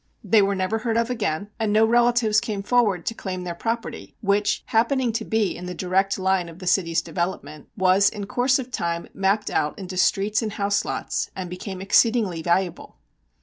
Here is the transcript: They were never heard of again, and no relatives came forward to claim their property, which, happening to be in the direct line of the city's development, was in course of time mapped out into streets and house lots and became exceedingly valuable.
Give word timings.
They 0.23 0.41
were 0.41 0.55
never 0.55 0.79
heard 0.79 0.97
of 0.97 1.11
again, 1.11 1.51
and 1.59 1.71
no 1.71 1.85
relatives 1.85 2.41
came 2.41 2.63
forward 2.63 3.05
to 3.05 3.13
claim 3.13 3.43
their 3.43 3.53
property, 3.53 4.15
which, 4.21 4.63
happening 4.65 5.13
to 5.13 5.23
be 5.23 5.55
in 5.55 5.67
the 5.67 5.75
direct 5.75 6.17
line 6.17 6.49
of 6.49 6.57
the 6.57 6.65
city's 6.65 7.03
development, 7.03 7.69
was 7.77 8.09
in 8.09 8.25
course 8.25 8.57
of 8.57 8.71
time 8.71 9.09
mapped 9.13 9.51
out 9.51 9.77
into 9.77 9.97
streets 9.97 10.41
and 10.41 10.53
house 10.53 10.85
lots 10.85 11.29
and 11.35 11.51
became 11.51 11.81
exceedingly 11.81 12.41
valuable. 12.41 12.95